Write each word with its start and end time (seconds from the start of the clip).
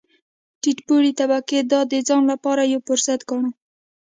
ټیټ 0.61 0.77
پوړې 0.87 1.11
طبقې 1.19 1.59
دا 1.71 1.79
د 1.91 1.93
ځان 2.07 2.23
لپاره 2.31 2.61
یو 2.73 2.79
فرصت 2.87 3.19
ګاڼه. 3.29 3.51